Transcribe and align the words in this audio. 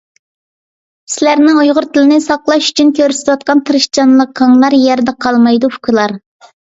سىلەرنىڭ، 1.15 1.59
ئۇيغۇر 1.65 1.87
تىلىنى 1.97 2.17
ساقلاش 2.27 2.69
ئۇچۈن 2.71 2.89
كۆرسىتۋاتقان 3.01 3.61
تىرىشچانلىقىڭلار 3.69 4.77
يەردە 4.87 5.15
قالمايدۇ، 5.27 5.71
ئۇكىلار… 5.77 6.17